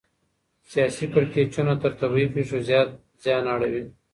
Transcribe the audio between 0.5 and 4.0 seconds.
سياسي کړکېچونه تر طبيعي پېښو زيات زيان اړوي.